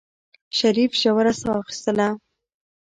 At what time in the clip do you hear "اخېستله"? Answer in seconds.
1.61-2.09